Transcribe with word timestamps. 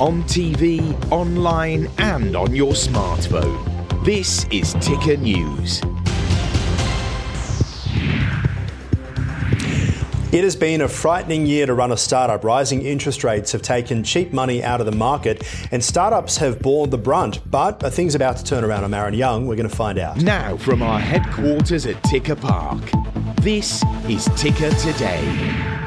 on 0.00 0.22
TV, 0.24 0.80
online, 1.10 1.90
and 1.98 2.36
on 2.36 2.54
your 2.54 2.72
smartphone. 2.72 4.04
This 4.04 4.46
is 4.50 4.74
Ticker 4.74 5.16
News. 5.16 5.80
It 10.30 10.44
has 10.44 10.54
been 10.54 10.82
a 10.82 10.88
frightening 10.88 11.46
year 11.46 11.66
to 11.66 11.74
run 11.74 11.90
a 11.90 11.96
startup. 11.96 12.44
Rising 12.44 12.82
interest 12.82 13.24
rates 13.24 13.50
have 13.52 13.62
taken 13.62 14.04
cheap 14.04 14.32
money 14.32 14.62
out 14.62 14.78
of 14.78 14.86
the 14.86 14.92
market, 14.92 15.42
and 15.72 15.82
startups 15.82 16.36
have 16.36 16.60
borne 16.60 16.90
the 16.90 16.98
brunt. 16.98 17.50
But 17.50 17.82
uh, 17.82 17.86
are 17.86 17.90
things 17.90 18.14
about 18.14 18.36
to 18.36 18.44
turn 18.44 18.62
around? 18.62 18.84
I'm 18.84 18.94
Aaron 18.94 19.14
Young. 19.14 19.46
We're 19.46 19.56
going 19.56 19.68
to 19.68 19.74
find 19.74 19.98
out. 19.98 20.18
Now, 20.18 20.56
from 20.58 20.82
our 20.82 21.00
headquarters 21.00 21.86
at 21.86 22.00
Ticker 22.04 22.36
Park, 22.36 22.82
this 23.40 23.82
is 24.06 24.28
Ticker 24.36 24.70
Today. 24.70 25.77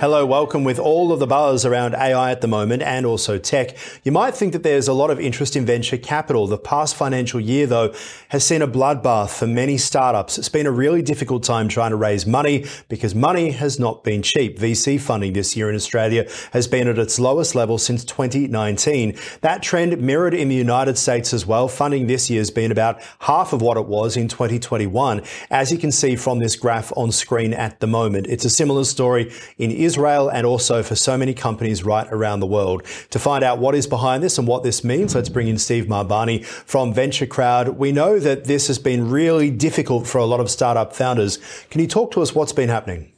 Hello, 0.00 0.24
welcome. 0.24 0.62
With 0.62 0.78
all 0.78 1.10
of 1.10 1.18
the 1.18 1.26
buzz 1.26 1.66
around 1.66 1.96
AI 1.96 2.30
at 2.30 2.40
the 2.40 2.46
moment 2.46 2.84
and 2.84 3.04
also 3.04 3.36
tech, 3.36 3.76
you 4.04 4.12
might 4.12 4.32
think 4.36 4.52
that 4.52 4.62
there's 4.62 4.86
a 4.86 4.92
lot 4.92 5.10
of 5.10 5.18
interest 5.18 5.56
in 5.56 5.66
venture 5.66 5.96
capital. 5.96 6.46
The 6.46 6.56
past 6.56 6.94
financial 6.94 7.40
year, 7.40 7.66
though, 7.66 7.92
has 8.28 8.44
seen 8.44 8.62
a 8.62 8.68
bloodbath 8.68 9.36
for 9.36 9.48
many 9.48 9.76
startups. 9.76 10.38
It's 10.38 10.48
been 10.48 10.66
a 10.66 10.70
really 10.70 11.02
difficult 11.02 11.42
time 11.42 11.66
trying 11.66 11.90
to 11.90 11.96
raise 11.96 12.26
money 12.26 12.66
because 12.88 13.12
money 13.12 13.50
has 13.50 13.80
not 13.80 14.04
been 14.04 14.22
cheap. 14.22 14.60
VC 14.60 15.00
funding 15.00 15.32
this 15.32 15.56
year 15.56 15.68
in 15.68 15.74
Australia 15.74 16.30
has 16.52 16.68
been 16.68 16.86
at 16.86 16.96
its 16.96 17.18
lowest 17.18 17.56
level 17.56 17.76
since 17.76 18.04
2019. 18.04 19.18
That 19.40 19.64
trend 19.64 20.00
mirrored 20.00 20.32
in 20.32 20.48
the 20.48 20.54
United 20.54 20.96
States 20.96 21.34
as 21.34 21.44
well. 21.44 21.66
Funding 21.66 22.06
this 22.06 22.30
year 22.30 22.40
has 22.40 22.52
been 22.52 22.70
about 22.70 23.02
half 23.18 23.52
of 23.52 23.62
what 23.62 23.76
it 23.76 23.86
was 23.86 24.16
in 24.16 24.28
2021. 24.28 25.22
As 25.50 25.72
you 25.72 25.78
can 25.78 25.90
see 25.90 26.14
from 26.14 26.38
this 26.38 26.54
graph 26.54 26.92
on 26.94 27.10
screen 27.10 27.52
at 27.52 27.80
the 27.80 27.88
moment, 27.88 28.28
it's 28.28 28.44
a 28.44 28.50
similar 28.50 28.84
story 28.84 29.32
in 29.58 29.72
Israel 29.72 29.87
Israel 29.88 30.28
and 30.28 30.44
also 30.46 30.82
for 30.82 30.94
so 30.94 31.16
many 31.16 31.34
companies 31.34 31.82
right 31.84 32.08
around 32.16 32.40
the 32.40 32.52
world. 32.58 32.80
To 33.10 33.18
find 33.18 33.42
out 33.42 33.58
what 33.58 33.74
is 33.74 33.86
behind 33.86 34.22
this 34.22 34.38
and 34.38 34.46
what 34.46 34.62
this 34.62 34.84
means, 34.84 35.14
let's 35.14 35.28
bring 35.28 35.48
in 35.48 35.58
Steve 35.58 35.86
Maarbani 35.86 36.44
from 36.44 36.92
Venture 36.92 37.26
Crowd. 37.26 37.66
We 37.84 37.90
know 37.92 38.18
that 38.18 38.44
this 38.44 38.68
has 38.68 38.78
been 38.78 39.10
really 39.10 39.50
difficult 39.50 40.06
for 40.06 40.18
a 40.18 40.26
lot 40.32 40.40
of 40.40 40.50
startup 40.50 40.94
founders. 40.94 41.38
Can 41.70 41.80
you 41.80 41.86
talk 41.86 42.10
to 42.12 42.22
us 42.22 42.34
what's 42.34 42.52
been 42.52 42.68
happening? 42.68 43.12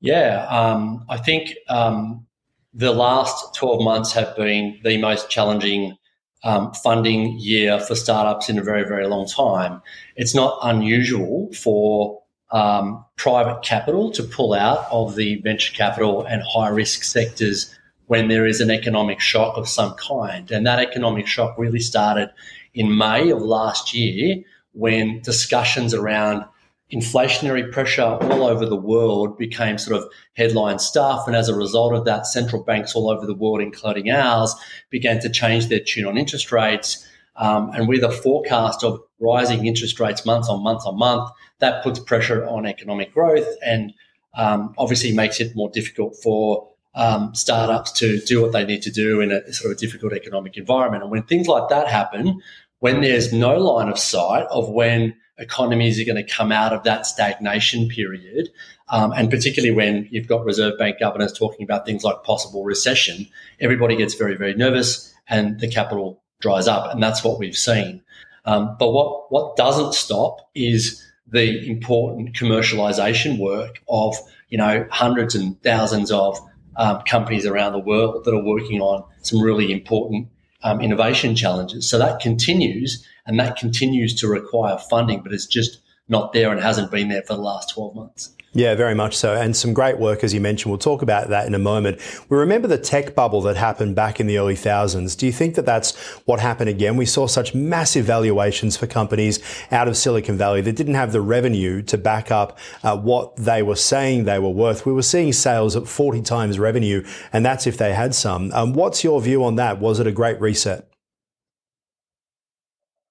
Yeah, 0.00 0.46
um, 0.50 1.04
I 1.08 1.16
think 1.16 1.54
um, 1.68 2.26
the 2.74 2.92
last 2.92 3.54
12 3.54 3.82
months 3.82 4.12
have 4.12 4.36
been 4.36 4.78
the 4.84 4.98
most 4.98 5.30
challenging 5.30 5.96
um, 6.44 6.72
funding 6.74 7.38
year 7.40 7.80
for 7.80 7.94
startups 7.94 8.48
in 8.48 8.58
a 8.58 8.62
very, 8.62 8.84
very 8.84 9.06
long 9.06 9.26
time. 9.26 9.80
It's 10.14 10.34
not 10.34 10.58
unusual 10.62 11.50
for 11.54 12.22
um, 12.50 13.04
private 13.16 13.62
capital 13.62 14.10
to 14.12 14.22
pull 14.22 14.54
out 14.54 14.86
of 14.90 15.16
the 15.16 15.36
venture 15.42 15.72
capital 15.74 16.24
and 16.24 16.42
high 16.42 16.68
risk 16.68 17.02
sectors 17.02 17.74
when 18.06 18.28
there 18.28 18.46
is 18.46 18.60
an 18.60 18.70
economic 18.70 19.20
shock 19.20 19.56
of 19.56 19.68
some 19.68 19.94
kind. 19.94 20.50
And 20.50 20.66
that 20.66 20.78
economic 20.78 21.26
shock 21.26 21.58
really 21.58 21.80
started 21.80 22.30
in 22.74 22.96
May 22.96 23.30
of 23.30 23.42
last 23.42 23.92
year 23.94 24.42
when 24.72 25.20
discussions 25.22 25.92
around 25.92 26.44
inflationary 26.92 27.70
pressure 27.72 28.02
all 28.02 28.44
over 28.44 28.64
the 28.64 28.76
world 28.76 29.36
became 29.36 29.76
sort 29.76 30.00
of 30.00 30.08
headline 30.34 30.78
stuff. 30.78 31.26
And 31.26 31.34
as 31.34 31.48
a 31.48 31.54
result 31.54 31.94
of 31.94 32.04
that, 32.04 32.26
central 32.26 32.62
banks 32.62 32.94
all 32.94 33.10
over 33.10 33.26
the 33.26 33.34
world, 33.34 33.60
including 33.60 34.10
ours, 34.10 34.54
began 34.90 35.18
to 35.20 35.28
change 35.28 35.66
their 35.66 35.80
tune 35.80 36.06
on 36.06 36.16
interest 36.16 36.52
rates. 36.52 37.04
Um, 37.38 37.70
and 37.74 37.88
with 37.88 38.02
a 38.02 38.10
forecast 38.10 38.82
of 38.82 39.00
rising 39.20 39.66
interest 39.66 40.00
rates 40.00 40.24
month 40.24 40.48
on 40.48 40.62
month 40.62 40.82
on 40.86 40.98
month, 40.98 41.30
that 41.58 41.82
puts 41.82 41.98
pressure 41.98 42.46
on 42.46 42.66
economic 42.66 43.12
growth 43.12 43.48
and 43.64 43.92
um, 44.36 44.74
obviously 44.78 45.12
makes 45.12 45.40
it 45.40 45.56
more 45.56 45.70
difficult 45.70 46.16
for 46.22 46.68
um, 46.94 47.34
startups 47.34 47.92
to 47.92 48.18
do 48.20 48.40
what 48.40 48.52
they 48.52 48.64
need 48.64 48.82
to 48.82 48.90
do 48.90 49.20
in 49.20 49.30
a 49.30 49.52
sort 49.52 49.72
of 49.72 49.78
difficult 49.78 50.12
economic 50.12 50.56
environment. 50.56 51.02
And 51.02 51.12
when 51.12 51.22
things 51.24 51.46
like 51.46 51.68
that 51.68 51.88
happen, 51.88 52.40
when 52.80 53.00
there's 53.02 53.32
no 53.32 53.58
line 53.58 53.88
of 53.88 53.98
sight 53.98 54.46
of 54.50 54.68
when 54.70 55.14
economies 55.38 56.00
are 56.00 56.04
going 56.04 56.16
to 56.16 56.34
come 56.34 56.50
out 56.50 56.72
of 56.72 56.84
that 56.84 57.04
stagnation 57.04 57.88
period, 57.88 58.48
um, 58.88 59.12
and 59.12 59.30
particularly 59.30 59.74
when 59.74 60.08
you've 60.10 60.26
got 60.26 60.44
Reserve 60.44 60.78
Bank 60.78 60.98
governors 60.98 61.32
talking 61.32 61.64
about 61.64 61.84
things 61.84 62.04
like 62.04 62.22
possible 62.22 62.64
recession, 62.64 63.26
everybody 63.60 63.96
gets 63.96 64.14
very, 64.14 64.36
very 64.36 64.54
nervous 64.54 65.12
and 65.28 65.60
the 65.60 65.68
capital 65.68 66.22
dries 66.40 66.68
up. 66.68 66.92
And 66.92 67.02
that's 67.02 67.24
what 67.24 67.38
we've 67.38 67.56
seen. 67.56 68.02
Um, 68.44 68.76
but 68.78 68.92
what, 68.92 69.30
what 69.32 69.56
doesn't 69.56 69.94
stop 69.94 70.48
is 70.54 71.02
the 71.26 71.68
important 71.68 72.34
commercialization 72.34 73.38
work 73.38 73.82
of 73.88 74.16
you 74.48 74.58
know 74.58 74.86
hundreds 74.90 75.34
and 75.34 75.60
thousands 75.62 76.10
of 76.10 76.38
um, 76.76 77.00
companies 77.02 77.46
around 77.46 77.72
the 77.72 77.78
world 77.78 78.24
that 78.24 78.34
are 78.34 78.44
working 78.44 78.80
on 78.80 79.04
some 79.22 79.40
really 79.40 79.72
important 79.72 80.28
um, 80.62 80.80
innovation 80.80 81.34
challenges. 81.34 81.88
So 81.88 81.98
that 81.98 82.20
continues, 82.20 83.06
and 83.26 83.38
that 83.40 83.56
continues 83.56 84.14
to 84.20 84.28
require 84.28 84.78
funding, 84.78 85.22
but 85.22 85.32
it's 85.32 85.46
just 85.46 85.80
not 86.08 86.32
there 86.32 86.52
and 86.52 86.60
hasn't 86.60 86.90
been 86.90 87.08
there 87.08 87.22
for 87.22 87.34
the 87.34 87.42
last 87.42 87.70
12 87.70 87.94
months. 87.94 88.35
Yeah, 88.56 88.74
very 88.74 88.94
much 88.94 89.14
so. 89.14 89.34
And 89.34 89.54
some 89.54 89.74
great 89.74 89.98
work, 89.98 90.24
as 90.24 90.32
you 90.32 90.40
mentioned. 90.40 90.70
We'll 90.70 90.78
talk 90.78 91.02
about 91.02 91.28
that 91.28 91.46
in 91.46 91.54
a 91.54 91.58
moment. 91.58 92.00
We 92.30 92.38
remember 92.38 92.66
the 92.66 92.78
tech 92.78 93.14
bubble 93.14 93.42
that 93.42 93.54
happened 93.54 93.94
back 93.94 94.18
in 94.18 94.26
the 94.26 94.38
early 94.38 94.56
thousands. 94.56 95.14
Do 95.14 95.26
you 95.26 95.32
think 95.32 95.56
that 95.56 95.66
that's 95.66 95.94
what 96.24 96.40
happened 96.40 96.70
again? 96.70 96.96
We 96.96 97.04
saw 97.04 97.26
such 97.26 97.54
massive 97.54 98.06
valuations 98.06 98.74
for 98.74 98.86
companies 98.86 99.40
out 99.70 99.88
of 99.88 99.96
Silicon 99.98 100.38
Valley 100.38 100.62
that 100.62 100.74
didn't 100.74 100.94
have 100.94 101.12
the 101.12 101.20
revenue 101.20 101.82
to 101.82 101.98
back 101.98 102.30
up 102.30 102.58
uh, 102.82 102.96
what 102.96 103.36
they 103.36 103.62
were 103.62 103.76
saying 103.76 104.24
they 104.24 104.38
were 104.38 104.48
worth. 104.48 104.86
We 104.86 104.94
were 104.94 105.02
seeing 105.02 105.34
sales 105.34 105.76
at 105.76 105.86
40 105.86 106.22
times 106.22 106.58
revenue, 106.58 107.06
and 107.34 107.44
that's 107.44 107.66
if 107.66 107.76
they 107.76 107.92
had 107.92 108.14
some. 108.14 108.50
Um, 108.54 108.72
what's 108.72 109.04
your 109.04 109.20
view 109.20 109.44
on 109.44 109.56
that? 109.56 109.80
Was 109.80 110.00
it 110.00 110.06
a 110.06 110.12
great 110.12 110.40
reset? 110.40 110.88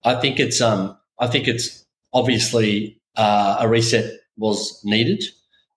I 0.03 0.15
think 0.15 0.39
it's 0.39 0.59
um, 0.59 0.97
I 1.19 1.27
think 1.27 1.47
it's 1.47 1.85
obviously 2.11 2.99
uh, 3.15 3.57
a 3.59 3.67
reset 3.67 4.21
was 4.37 4.81
needed. 4.83 5.23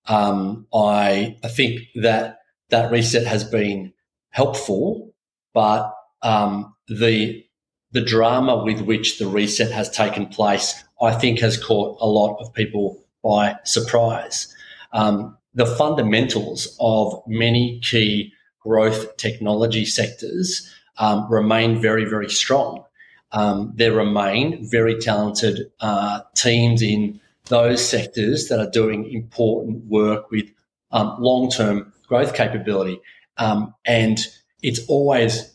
Um, 0.06 0.66
I, 0.72 1.36
I 1.44 1.48
think 1.48 1.82
that 1.96 2.41
that 2.70 2.91
reset 2.91 3.26
has 3.26 3.44
been 3.44 3.92
helpful, 4.30 5.14
but 5.54 5.94
um, 6.22 6.74
the 6.88 7.44
the 7.92 8.00
drama 8.02 8.62
with 8.62 8.82
which 8.82 9.19
the 9.19 9.26
reset 9.26 9.70
has 9.70 9.88
taken 9.88 10.26
place, 10.26 10.84
I 11.00 11.14
think, 11.14 11.41
has 11.41 11.62
caught 11.62 11.96
a 12.00 12.06
lot 12.06 12.36
of 12.38 12.52
people 12.52 13.02
by 13.24 13.56
surprise. 13.64 14.54
Um, 14.92 15.36
the 15.54 15.64
fundamentals 15.64 16.76
of 16.80 17.22
many 17.26 17.80
key 17.80 18.32
growth 18.60 19.16
technology 19.16 19.86
sectors 19.86 20.70
um, 20.98 21.30
remain 21.30 21.80
very, 21.80 22.04
very 22.04 22.28
strong. 22.28 22.84
Um, 23.32 23.72
there 23.76 23.92
remain 23.92 24.69
very 24.69 24.98
talented 24.98 25.70
uh, 25.80 26.20
teams 26.34 26.82
in 26.82 27.20
those 27.48 27.86
sectors 27.86 28.48
that 28.48 28.60
are 28.60 28.70
doing 28.70 29.10
important 29.12 29.84
work 29.86 30.31
with 30.31 30.47
um, 30.91 31.16
long 31.19 31.50
term 31.50 31.92
growth 32.06 32.34
capability. 32.34 33.00
Um, 33.36 33.75
and 33.86 34.19
it's 34.62 34.84
always 34.86 35.54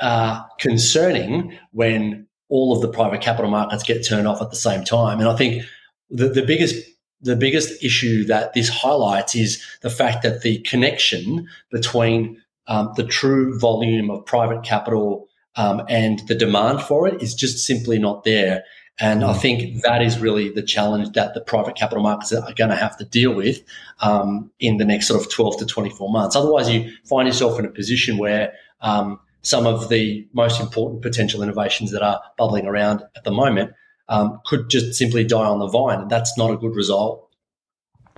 uh, 0.00 0.42
concerning 0.58 1.58
when 1.72 2.26
all 2.48 2.74
of 2.74 2.82
the 2.82 2.88
private 2.88 3.20
capital 3.20 3.50
markets 3.50 3.82
get 3.82 4.06
turned 4.06 4.26
off 4.26 4.40
at 4.40 4.50
the 4.50 4.56
same 4.56 4.84
time. 4.84 5.20
And 5.20 5.28
I 5.28 5.36
think 5.36 5.64
the, 6.10 6.28
the 6.28 6.42
biggest 6.42 6.84
the 7.20 7.36
biggest 7.36 7.82
issue 7.82 8.24
that 8.26 8.52
this 8.52 8.68
highlights 8.68 9.34
is 9.34 9.60
the 9.82 9.90
fact 9.90 10.22
that 10.22 10.42
the 10.42 10.58
connection 10.60 11.48
between 11.70 12.40
um, 12.68 12.92
the 12.96 13.04
true 13.04 13.58
volume 13.58 14.08
of 14.08 14.24
private 14.24 14.62
capital 14.62 15.26
um, 15.56 15.82
and 15.88 16.20
the 16.28 16.34
demand 16.36 16.80
for 16.82 17.08
it 17.08 17.20
is 17.20 17.34
just 17.34 17.66
simply 17.66 17.98
not 17.98 18.22
there. 18.22 18.62
And 19.00 19.24
I 19.24 19.32
mm. 19.32 19.40
think 19.40 19.82
that 19.82 20.02
is 20.02 20.18
really 20.18 20.50
the 20.50 20.62
challenge 20.62 21.12
that 21.12 21.34
the 21.34 21.40
private 21.40 21.76
capital 21.76 22.02
markets 22.02 22.32
are 22.32 22.52
going 22.54 22.70
to 22.70 22.76
have 22.76 22.96
to 22.98 23.04
deal 23.04 23.32
with 23.32 23.62
um, 24.00 24.50
in 24.58 24.78
the 24.78 24.84
next 24.84 25.06
sort 25.06 25.20
of 25.20 25.30
12 25.30 25.58
to 25.58 25.66
24 25.66 26.10
months. 26.10 26.34
Otherwise, 26.34 26.68
you 26.68 26.92
find 27.04 27.28
yourself 27.28 27.58
in 27.58 27.64
a 27.64 27.70
position 27.70 28.18
where 28.18 28.52
um, 28.80 29.20
some 29.42 29.66
of 29.66 29.88
the 29.88 30.26
most 30.32 30.60
important 30.60 31.02
potential 31.02 31.42
innovations 31.42 31.92
that 31.92 32.02
are 32.02 32.20
bubbling 32.36 32.66
around 32.66 33.02
at 33.16 33.24
the 33.24 33.30
moment 33.30 33.72
um, 34.08 34.40
could 34.46 34.68
just 34.68 34.94
simply 34.94 35.24
die 35.24 35.46
on 35.46 35.58
the 35.58 35.68
vine. 35.68 36.00
And 36.00 36.10
that's 36.10 36.36
not 36.36 36.50
a 36.50 36.56
good 36.56 36.74
result. 36.74 37.27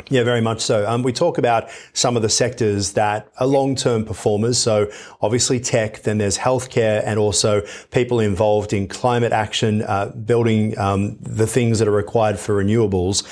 Yeah, 0.08 0.23
very 0.25 0.41
much 0.41 0.61
so. 0.61 0.88
Um, 0.88 1.02
we 1.02 1.12
talk 1.12 1.38
about 1.38 1.69
some 1.93 2.17
of 2.17 2.23
the 2.23 2.29
sectors 2.29 2.93
that 2.94 3.31
are 3.38 3.47
long-term 3.47 4.05
performers. 4.05 4.58
So 4.58 4.91
obviously 5.20 5.61
tech, 5.61 6.02
then 6.02 6.19
there's 6.19 6.38
healthcare 6.38 7.02
and 7.05 7.19
also 7.19 7.62
people 7.91 8.20
involved 8.20 8.73
in 8.73 8.88
climate 8.88 9.32
action, 9.32 9.82
uh, 9.82 10.06
building 10.06 10.79
um, 10.79 11.19
the 11.20 11.47
things 11.47 11.79
that 11.79 11.88
are 11.88 11.93
required 11.93 12.38
for 12.38 12.62
renewables. 12.62 13.25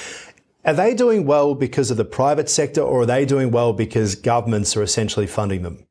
Are 0.64 0.74
they 0.74 0.94
doing 0.94 1.24
well 1.24 1.54
because 1.54 1.90
of 1.90 1.96
the 1.96 2.04
private 2.04 2.50
sector 2.50 2.82
or 2.82 3.02
are 3.02 3.06
they 3.06 3.24
doing 3.24 3.50
well 3.50 3.72
because 3.72 4.14
governments 4.14 4.76
are 4.76 4.82
essentially 4.82 5.26
funding 5.26 5.62
them? 5.62 5.87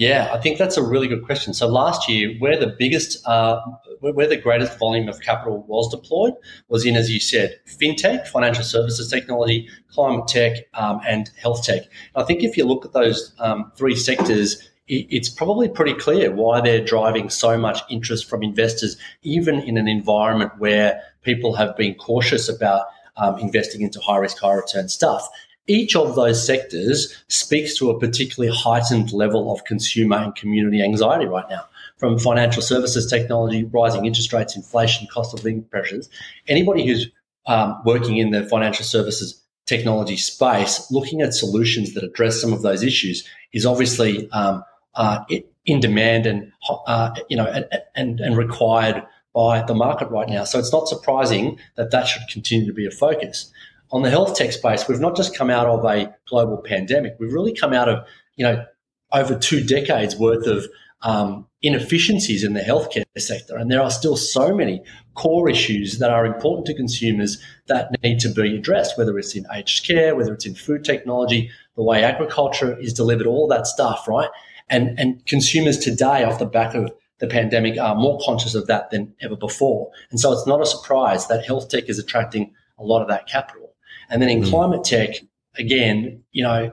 Yeah, 0.00 0.30
I 0.32 0.38
think 0.38 0.56
that's 0.56 0.78
a 0.78 0.82
really 0.82 1.08
good 1.08 1.26
question. 1.26 1.52
So 1.52 1.66
last 1.66 2.08
year, 2.08 2.34
where 2.38 2.58
the 2.58 2.68
biggest, 2.68 3.18
uh, 3.26 3.60
where 4.00 4.26
the 4.26 4.38
greatest 4.38 4.78
volume 4.78 5.10
of 5.10 5.20
capital 5.20 5.62
was 5.68 5.90
deployed 5.90 6.32
was 6.68 6.86
in, 6.86 6.96
as 6.96 7.10
you 7.10 7.20
said, 7.20 7.60
fintech, 7.66 8.26
financial 8.26 8.64
services 8.64 9.10
technology, 9.10 9.68
climate 9.92 10.26
tech, 10.26 10.56
um, 10.72 11.02
and 11.06 11.30
health 11.36 11.64
tech. 11.64 11.82
I 12.16 12.22
think 12.22 12.42
if 12.42 12.56
you 12.56 12.64
look 12.64 12.86
at 12.86 12.94
those 12.94 13.34
um, 13.40 13.72
three 13.76 13.94
sectors 13.94 14.66
it's 14.92 15.28
probably 15.28 15.68
pretty 15.68 15.94
clear 15.94 16.32
why 16.32 16.60
they're 16.60 16.84
driving 16.84 17.30
so 17.30 17.56
much 17.56 17.80
interest 17.88 18.28
from 18.28 18.42
investors, 18.42 18.96
even 19.22 19.60
in 19.60 19.76
an 19.76 19.86
environment 19.86 20.50
where 20.58 21.00
people 21.22 21.54
have 21.54 21.76
been 21.76 21.94
cautious 21.94 22.48
about 22.48 22.86
um, 23.16 23.38
investing 23.38 23.82
into 23.82 24.00
high 24.00 24.16
risk, 24.16 24.38
high 24.38 24.54
return 24.54 24.88
stuff. 24.88 25.28
Each 25.70 25.94
of 25.94 26.16
those 26.16 26.44
sectors 26.44 27.16
speaks 27.28 27.78
to 27.78 27.90
a 27.90 27.98
particularly 27.98 28.52
heightened 28.52 29.12
level 29.12 29.52
of 29.52 29.64
consumer 29.64 30.16
and 30.16 30.34
community 30.34 30.82
anxiety 30.82 31.26
right 31.26 31.48
now. 31.48 31.64
From 31.96 32.18
financial 32.18 32.60
services, 32.60 33.08
technology, 33.08 33.62
rising 33.62 34.04
interest 34.04 34.32
rates, 34.32 34.56
inflation, 34.56 35.06
cost 35.12 35.32
of 35.32 35.44
living 35.44 35.62
pressures. 35.62 36.08
Anybody 36.48 36.84
who's 36.84 37.08
um, 37.46 37.80
working 37.84 38.16
in 38.16 38.32
the 38.32 38.44
financial 38.46 38.84
services 38.84 39.40
technology 39.66 40.16
space, 40.16 40.90
looking 40.90 41.22
at 41.22 41.34
solutions 41.34 41.94
that 41.94 42.02
address 42.02 42.40
some 42.40 42.52
of 42.52 42.62
those 42.62 42.82
issues 42.82 43.24
is 43.52 43.64
obviously 43.64 44.28
um, 44.32 44.64
uh, 44.96 45.24
in 45.66 45.78
demand 45.78 46.26
and 46.26 46.50
uh, 46.88 47.14
you 47.28 47.36
know 47.36 47.46
and, 47.46 47.64
and, 47.94 48.18
and 48.18 48.36
required 48.36 49.06
by 49.32 49.62
the 49.62 49.74
market 49.74 50.10
right 50.10 50.28
now. 50.28 50.42
So 50.42 50.58
it's 50.58 50.72
not 50.72 50.88
surprising 50.88 51.60
that 51.76 51.92
that 51.92 52.08
should 52.08 52.22
continue 52.28 52.66
to 52.66 52.72
be 52.72 52.88
a 52.88 52.90
focus. 52.90 53.52
On 53.92 54.02
the 54.02 54.10
health 54.10 54.36
tech 54.36 54.52
space, 54.52 54.86
we've 54.86 55.00
not 55.00 55.16
just 55.16 55.36
come 55.36 55.50
out 55.50 55.66
of 55.66 55.84
a 55.84 56.14
global 56.28 56.58
pandemic; 56.58 57.16
we've 57.18 57.32
really 57.32 57.52
come 57.52 57.72
out 57.72 57.88
of 57.88 58.06
you 58.36 58.44
know 58.44 58.64
over 59.12 59.36
two 59.36 59.64
decades 59.64 60.16
worth 60.16 60.46
of 60.46 60.66
um, 61.02 61.46
inefficiencies 61.62 62.44
in 62.44 62.54
the 62.54 62.60
healthcare 62.60 63.04
sector, 63.18 63.56
and 63.56 63.70
there 63.70 63.82
are 63.82 63.90
still 63.90 64.16
so 64.16 64.54
many 64.54 64.82
core 65.14 65.48
issues 65.48 65.98
that 65.98 66.10
are 66.10 66.24
important 66.24 66.66
to 66.66 66.74
consumers 66.74 67.42
that 67.66 67.90
need 68.02 68.20
to 68.20 68.28
be 68.28 68.56
addressed. 68.56 68.96
Whether 68.96 69.18
it's 69.18 69.34
in 69.34 69.44
aged 69.52 69.86
care, 69.86 70.14
whether 70.14 70.32
it's 70.34 70.46
in 70.46 70.54
food 70.54 70.84
technology, 70.84 71.50
the 71.74 71.82
way 71.82 72.04
agriculture 72.04 72.78
is 72.78 72.92
delivered, 72.92 73.26
all 73.26 73.48
that 73.48 73.66
stuff, 73.66 74.06
right? 74.06 74.30
And 74.68 74.98
and 75.00 75.24
consumers 75.26 75.78
today, 75.78 76.22
off 76.22 76.38
the 76.38 76.46
back 76.46 76.74
of 76.74 76.92
the 77.20 77.26
pandemic 77.26 77.78
are 77.78 77.94
more 77.94 78.18
conscious 78.24 78.54
of 78.54 78.66
that 78.66 78.90
than 78.90 79.14
ever 79.20 79.36
before. 79.36 79.90
And 80.10 80.18
so 80.18 80.32
it's 80.32 80.46
not 80.46 80.60
a 80.60 80.66
surprise 80.66 81.26
that 81.28 81.44
health 81.44 81.68
tech 81.68 81.88
is 81.88 81.98
attracting 81.98 82.54
a 82.78 82.82
lot 82.82 83.02
of 83.02 83.08
that 83.08 83.28
capital. 83.28 83.69
And 84.10 84.20
then 84.20 84.28
in 84.28 84.42
mm. 84.42 84.50
climate 84.50 84.84
tech, 84.84 85.16
again, 85.56 86.22
you 86.32 86.42
know, 86.42 86.72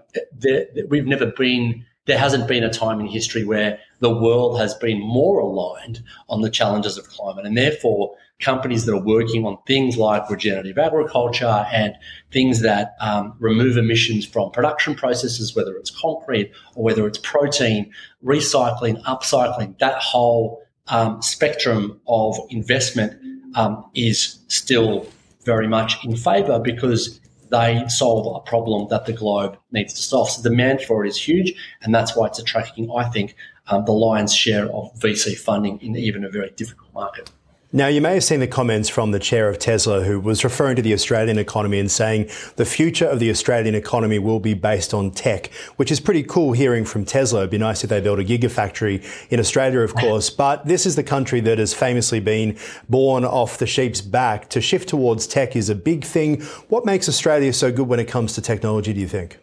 we've 0.90 1.06
never 1.06 1.28
been, 1.28 1.86
there 2.06 2.18
hasn't 2.18 2.48
been 2.48 2.64
a 2.64 2.72
time 2.72 3.00
in 3.00 3.08
history 3.08 3.44
where 3.44 3.80
the 4.00 4.10
world 4.10 4.60
has 4.60 4.74
been 4.76 5.00
more 5.00 5.40
aligned 5.40 6.04
on 6.30 6.42
the 6.42 6.50
challenges 6.50 6.98
of 6.98 7.08
climate. 7.08 7.46
And 7.46 7.58
therefore, 7.58 8.16
companies 8.40 8.86
that 8.86 8.94
are 8.94 9.04
working 9.04 9.46
on 9.46 9.58
things 9.66 9.98
like 9.98 10.30
regenerative 10.30 10.78
agriculture 10.78 11.66
and 11.72 11.96
things 12.32 12.62
that 12.62 12.96
um, 13.00 13.34
remove 13.40 13.78
emissions 13.78 14.26
from 14.26 14.52
production 14.52 14.94
processes, 14.94 15.56
whether 15.56 15.76
it's 15.76 15.90
concrete 15.90 16.52
or 16.76 16.84
whether 16.84 17.08
it's 17.08 17.18
protein, 17.18 17.92
recycling, 18.24 19.02
upcycling, 19.04 19.78
that 19.80 19.98
whole 20.02 20.62
um, 20.88 21.22
spectrum 21.22 22.00
of 22.08 22.38
investment 22.50 23.20
um, 23.56 23.84
is 23.96 24.40
still 24.48 25.08
very 25.44 25.68
much 25.68 26.04
in 26.06 26.16
favour 26.16 26.60
because 26.60 27.20
they 27.50 27.84
solve 27.88 28.36
a 28.36 28.40
problem 28.50 28.88
that 28.90 29.06
the 29.06 29.14
globe 29.14 29.58
needs 29.72 29.94
to 29.94 30.02
solve. 30.02 30.30
So 30.30 30.42
demand 30.42 30.82
for 30.82 31.06
it 31.06 31.10
is 31.10 31.18
huge, 31.18 31.54
and 31.82 31.94
that's 31.94 32.16
why 32.16 32.28
it's 32.28 32.40
attracting, 32.40 32.90
I 32.92 33.06
think, 33.10 33.36
um, 33.68 33.86
the 33.86 33.92
lion's 33.92 34.34
share 34.34 34.66
of 34.68 34.94
VC 35.00 35.38
funding 35.38 35.80
in 35.82 35.96
even 35.96 36.24
a 36.24 36.30
very 36.30 36.52
difficult 36.52 36.94
market. 36.94 37.32
Now, 37.74 37.88
you 37.88 38.00
may 38.00 38.14
have 38.14 38.24
seen 38.24 38.40
the 38.40 38.48
comments 38.48 38.88
from 38.88 39.12
the 39.12 39.20
chair 39.20 39.50
of 39.50 39.60
Tesla, 39.60 40.02
who 40.02 40.22
was 40.22 40.46
referring 40.46 40.78
to 40.78 40.82
the 40.82 40.94
Australian 40.94 41.38
economy 41.38 41.80
and 41.80 41.92
saying 41.92 42.30
the 42.56 42.64
future 42.64 43.06
of 43.06 43.20
the 43.20 43.30
Australian 43.30 43.76
economy 43.76 44.20
will 44.20 44.40
be 44.40 44.54
based 44.54 44.94
on 44.94 45.12
tech, 45.12 45.48
which 45.76 45.92
is 45.92 46.00
pretty 46.00 46.24
cool 46.24 46.54
hearing 46.54 46.86
from 46.86 47.04
Tesla. 47.04 47.40
It'd 47.40 47.50
be 47.50 47.58
nice 47.58 47.84
if 47.84 47.90
they 47.90 48.00
built 48.00 48.20
a 48.20 48.24
gigafactory 48.24 49.04
in 49.30 49.42
Australia, 49.42 49.82
of 49.82 49.94
course. 49.96 50.30
But 50.38 50.66
this 50.66 50.86
is 50.86 50.96
the 50.96 51.04
country 51.04 51.42
that 51.42 51.58
has 51.58 51.74
famously 51.74 52.22
been 52.22 52.58
born 52.88 53.26
off 53.26 53.58
the 53.58 53.68
sheep's 53.68 54.00
back. 54.00 54.48
To 54.50 54.62
shift 54.62 54.88
towards 54.88 55.28
tech 55.28 55.56
is 55.56 55.68
a 55.68 55.76
big 55.76 56.06
thing. 56.06 56.42
What 56.70 56.86
makes 56.86 57.10
Australia 57.10 57.52
so 57.52 57.70
good 57.72 57.90
when 57.90 58.00
it 58.00 58.08
comes 58.08 58.34
to 58.34 58.42
technology, 58.42 58.94
do 58.94 59.02
you 59.02 59.08
think? 59.10 59.40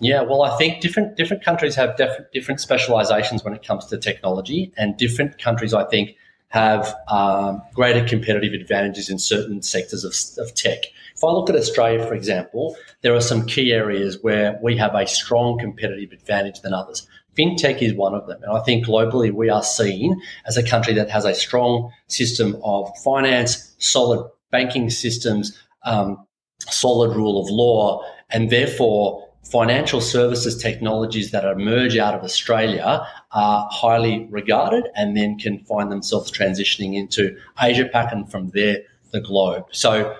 Yeah, 0.00 0.22
well, 0.22 0.42
I 0.42 0.56
think 0.56 0.80
different 0.80 1.16
different 1.16 1.44
countries 1.44 1.74
have 1.74 1.96
different 1.96 2.32
different 2.32 2.60
specializations 2.60 3.44
when 3.44 3.52
it 3.52 3.62
comes 3.62 3.86
to 3.86 3.98
technology, 3.98 4.72
and 4.78 4.96
different 4.96 5.38
countries, 5.38 5.74
I 5.74 5.84
think, 5.84 6.16
have 6.48 6.94
um, 7.08 7.62
greater 7.74 8.06
competitive 8.06 8.58
advantages 8.58 9.10
in 9.10 9.18
certain 9.18 9.62
sectors 9.62 10.04
of, 10.04 10.14
of 10.42 10.54
tech. 10.54 10.78
If 11.14 11.22
I 11.22 11.28
look 11.28 11.50
at 11.50 11.56
Australia, 11.56 12.06
for 12.06 12.14
example, 12.14 12.76
there 13.02 13.14
are 13.14 13.20
some 13.20 13.44
key 13.44 13.72
areas 13.72 14.18
where 14.22 14.58
we 14.62 14.76
have 14.76 14.94
a 14.94 15.06
strong 15.06 15.58
competitive 15.58 16.12
advantage 16.12 16.60
than 16.60 16.72
others. 16.72 17.06
FinTech 17.36 17.82
is 17.82 17.94
one 17.94 18.14
of 18.14 18.26
them. 18.26 18.42
And 18.42 18.56
I 18.56 18.60
think 18.62 18.86
globally 18.86 19.30
we 19.30 19.48
are 19.48 19.62
seen 19.62 20.20
as 20.46 20.56
a 20.56 20.62
country 20.62 20.94
that 20.94 21.10
has 21.10 21.24
a 21.24 21.34
strong 21.34 21.92
system 22.08 22.56
of 22.64 22.90
finance, 23.04 23.74
solid 23.78 24.28
banking 24.50 24.90
systems, 24.90 25.56
um, 25.84 26.26
solid 26.60 27.14
rule 27.14 27.40
of 27.40 27.50
law, 27.50 28.02
and 28.30 28.50
therefore 28.50 29.27
financial 29.50 30.00
services 30.00 30.60
technologies 30.60 31.30
that 31.30 31.44
emerge 31.44 31.96
out 31.96 32.14
of 32.14 32.22
Australia 32.22 33.06
are 33.32 33.68
highly 33.70 34.26
regarded 34.30 34.84
and 34.94 35.16
then 35.16 35.38
can 35.38 35.58
find 35.64 35.90
themselves 35.90 36.30
transitioning 36.30 36.94
into 36.94 37.36
Asia 37.60 37.86
Pac 37.86 38.12
and 38.12 38.30
from 38.30 38.50
there 38.50 38.78
the 39.12 39.20
globe. 39.20 39.64
So, 39.72 40.14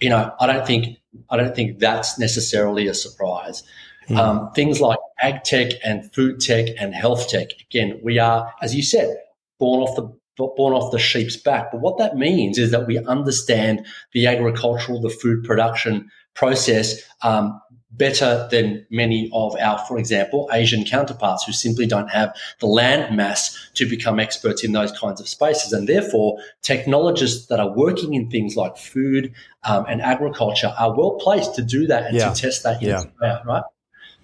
you 0.00 0.08
know, 0.08 0.34
I 0.40 0.46
don't 0.46 0.66
think 0.66 0.98
I 1.30 1.36
don't 1.36 1.54
think 1.54 1.78
that's 1.78 2.18
necessarily 2.18 2.88
a 2.88 2.94
surprise. 2.94 3.62
Mm. 4.08 4.16
Um, 4.16 4.52
things 4.52 4.80
like 4.80 4.98
ag 5.20 5.44
tech 5.44 5.74
and 5.84 6.12
food 6.12 6.40
tech 6.40 6.66
and 6.78 6.94
health 6.94 7.28
tech. 7.28 7.48
Again, 7.60 8.00
we 8.02 8.18
are, 8.18 8.52
as 8.62 8.74
you 8.74 8.82
said, 8.82 9.16
born 9.58 9.80
off 9.80 9.94
the 9.94 10.08
born 10.36 10.74
off 10.74 10.90
the 10.90 10.98
sheep's 10.98 11.36
back. 11.36 11.70
But 11.70 11.80
what 11.80 11.98
that 11.98 12.16
means 12.16 12.58
is 12.58 12.70
that 12.72 12.86
we 12.86 12.98
understand 13.04 13.86
the 14.12 14.26
agricultural, 14.26 15.00
the 15.00 15.10
food 15.10 15.44
production 15.44 16.10
process 16.34 17.00
um, 17.22 17.60
better 17.92 18.48
than 18.50 18.86
many 18.90 19.30
of 19.32 19.54
our, 19.56 19.78
for 19.86 19.98
example, 19.98 20.48
Asian 20.52 20.84
counterparts 20.84 21.44
who 21.44 21.52
simply 21.52 21.86
don't 21.86 22.08
have 22.08 22.34
the 22.60 22.66
land 22.66 23.16
mass 23.16 23.70
to 23.74 23.86
become 23.86 24.18
experts 24.18 24.64
in 24.64 24.72
those 24.72 24.92
kinds 24.92 25.20
of 25.20 25.28
spaces. 25.28 25.72
And 25.72 25.88
therefore, 25.88 26.38
technologists 26.62 27.46
that 27.46 27.60
are 27.60 27.70
working 27.70 28.14
in 28.14 28.30
things 28.30 28.56
like 28.56 28.76
food 28.76 29.32
um, 29.64 29.84
and 29.88 30.00
agriculture 30.00 30.74
are 30.78 30.96
well 30.96 31.12
placed 31.20 31.54
to 31.56 31.62
do 31.62 31.86
that 31.86 32.06
and 32.06 32.16
yeah. 32.16 32.32
to 32.32 32.40
test 32.40 32.62
that 32.62 32.82
in 32.82 32.88
yeah. 32.88 33.42
right? 33.44 33.64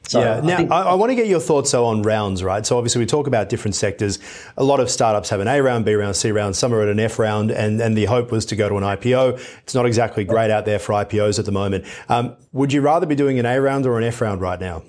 So 0.04 0.20
yeah. 0.20 0.40
Now, 0.40 0.54
I, 0.54 0.56
think- 0.56 0.70
I, 0.70 0.82
I, 0.82 0.94
want 0.94 1.10
to 1.10 1.16
get 1.16 1.26
your 1.26 1.40
thoughts 1.40 1.70
though 1.70 1.84
on 1.84 2.02
rounds, 2.02 2.42
right? 2.42 2.64
So 2.64 2.78
obviously 2.78 3.00
we 3.00 3.06
talk 3.06 3.26
about 3.26 3.50
different 3.50 3.74
sectors. 3.74 4.18
A 4.56 4.64
lot 4.64 4.80
of 4.80 4.90
startups 4.90 5.28
have 5.28 5.40
an 5.40 5.48
A 5.48 5.60
round, 5.60 5.84
B 5.84 5.92
round, 5.92 6.16
C 6.16 6.30
round. 6.30 6.56
Some 6.56 6.72
are 6.72 6.80
at 6.80 6.88
an 6.88 6.98
F 6.98 7.18
round, 7.18 7.50
and, 7.50 7.80
and 7.80 7.96
the 7.96 8.06
hope 8.06 8.32
was 8.32 8.46
to 8.46 8.56
go 8.56 8.70
to 8.70 8.76
an 8.76 8.84
IPO. 8.84 9.38
It's 9.62 9.74
not 9.74 9.84
exactly 9.84 10.24
great 10.24 10.50
out 10.50 10.64
there 10.64 10.78
for 10.78 10.94
IPOs 10.94 11.38
at 11.38 11.44
the 11.44 11.52
moment. 11.52 11.84
Um, 12.08 12.36
would 12.52 12.72
you 12.72 12.80
rather 12.80 13.04
be 13.04 13.14
doing 13.14 13.38
an 13.38 13.44
A 13.44 13.60
round 13.60 13.84
or 13.84 13.98
an 13.98 14.04
F 14.04 14.20
round 14.22 14.40
right 14.40 14.58
now? 14.58 14.82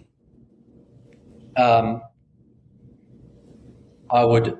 Um, 1.58 2.02
I 4.10 4.24
would. 4.24 4.58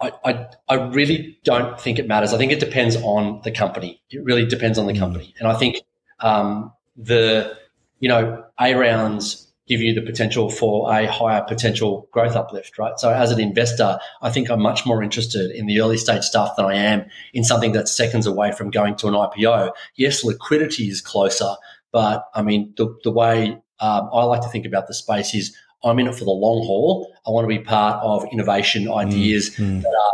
I, 0.00 0.12
I, 0.24 0.46
I 0.68 0.74
really 0.74 1.38
don't 1.44 1.78
think 1.78 1.98
it 1.98 2.06
matters. 2.06 2.32
I 2.32 2.38
think 2.38 2.52
it 2.52 2.60
depends 2.60 2.96
on 2.96 3.40
the 3.44 3.50
company. 3.50 4.00
It 4.08 4.24
really 4.24 4.46
depends 4.46 4.78
on 4.78 4.86
the 4.86 4.94
mm. 4.94 4.98
company, 4.98 5.34
and 5.38 5.48
I 5.48 5.54
think 5.54 5.82
um, 6.20 6.72
the 6.96 7.56
you 7.98 8.08
know 8.08 8.44
A 8.60 8.74
rounds 8.74 9.49
give 9.70 9.80
you 9.80 9.94
the 9.94 10.02
potential 10.02 10.50
for 10.50 10.92
a 10.92 11.06
higher 11.06 11.42
potential 11.42 12.08
growth 12.10 12.34
uplift, 12.34 12.76
right? 12.76 12.98
So 12.98 13.12
as 13.12 13.30
an 13.30 13.38
investor, 13.38 14.00
I 14.20 14.28
think 14.28 14.50
I'm 14.50 14.60
much 14.60 14.84
more 14.84 15.00
interested 15.00 15.52
in 15.52 15.66
the 15.66 15.80
early 15.80 15.96
stage 15.96 16.24
stuff 16.24 16.56
than 16.56 16.66
I 16.66 16.74
am 16.74 17.06
in 17.32 17.44
something 17.44 17.70
that's 17.70 17.96
seconds 17.96 18.26
away 18.26 18.50
from 18.50 18.70
going 18.70 18.96
to 18.96 19.06
an 19.06 19.14
IPO. 19.14 19.70
Yes, 19.94 20.24
liquidity 20.24 20.88
is 20.88 21.00
closer, 21.00 21.54
but 21.92 22.24
I 22.34 22.42
mean, 22.42 22.74
the, 22.76 22.98
the 23.04 23.12
way 23.12 23.62
um, 23.78 24.10
I 24.12 24.24
like 24.24 24.42
to 24.42 24.48
think 24.48 24.66
about 24.66 24.88
the 24.88 24.94
space 24.94 25.36
is 25.36 25.56
I'm 25.84 26.00
in 26.00 26.08
it 26.08 26.16
for 26.16 26.24
the 26.24 26.32
long 26.32 26.66
haul. 26.66 27.14
I 27.24 27.30
want 27.30 27.44
to 27.44 27.48
be 27.48 27.60
part 27.60 28.02
of 28.02 28.24
innovation 28.32 28.86
mm, 28.86 28.96
ideas 28.96 29.50
mm-hmm. 29.50 29.82
that 29.82 29.88
are 29.88 30.12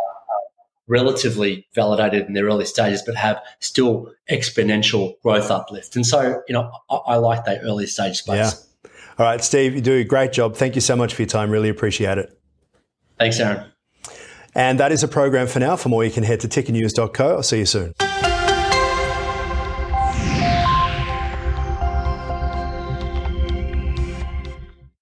relatively 0.86 1.66
validated 1.74 2.26
in 2.26 2.34
their 2.34 2.44
early 2.44 2.66
stages, 2.66 3.02
but 3.02 3.16
have 3.16 3.40
still 3.60 4.12
exponential 4.30 5.18
growth 5.22 5.50
uplift. 5.50 5.96
And 5.96 6.06
so, 6.06 6.42
you 6.46 6.52
know, 6.52 6.70
I, 6.90 6.96
I 6.96 7.16
like 7.16 7.46
that 7.46 7.60
early 7.62 7.86
stage 7.86 8.18
space. 8.18 8.36
Yeah. 8.36 8.50
All 9.18 9.24
right, 9.24 9.42
Steve, 9.42 9.74
you 9.74 9.80
do 9.80 9.94
a 9.94 10.04
great 10.04 10.32
job. 10.32 10.56
Thank 10.56 10.74
you 10.74 10.80
so 10.80 10.94
much 10.94 11.14
for 11.14 11.22
your 11.22 11.28
time. 11.28 11.50
Really 11.50 11.70
appreciate 11.70 12.18
it. 12.18 12.38
Thanks, 13.18 13.40
Aaron. 13.40 13.72
And 14.54 14.80
that 14.80 14.92
is 14.92 15.02
a 15.02 15.08
program 15.08 15.46
for 15.46 15.58
now. 15.58 15.76
For 15.76 15.88
more, 15.88 16.04
you 16.04 16.10
can 16.10 16.22
head 16.22 16.40
to 16.40 16.48
tickernews.co. 16.48 17.28
I'll 17.36 17.42
see 17.42 17.58
you 17.58 17.66
soon. 17.66 17.94